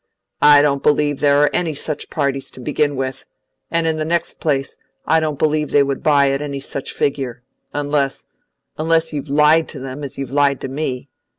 [0.41, 3.23] "I don't believe there are any such parties to begin with;
[3.69, 7.43] and in the next place, I don't believe they would buy at any such figure;
[7.71, 8.25] unless
[8.79, 11.07] unless you've lied to them, as you've lied to me.